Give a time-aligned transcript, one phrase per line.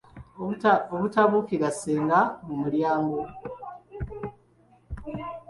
[0.95, 3.21] Obutabuukira ssenga mu mulyango.